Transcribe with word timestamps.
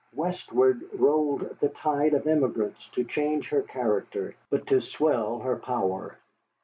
Westward 0.15 0.81
rolled 0.99 1.41
the 1.59 1.69
tide 1.69 2.15
of 2.15 2.25
emigrants 2.25 2.87
to 2.89 3.03
change 3.03 3.49
her 3.49 3.61
character, 3.61 4.33
but 4.49 4.65
to 4.65 4.81
swell 4.81 5.37
her 5.41 5.55
power. 5.57 6.17